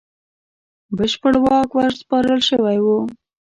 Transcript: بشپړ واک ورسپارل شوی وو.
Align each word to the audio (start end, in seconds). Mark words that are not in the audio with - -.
بشپړ 0.97 1.33
واک 1.45 1.69
ورسپارل 1.75 2.39
شوی 2.49 2.77
وو. 2.85 2.97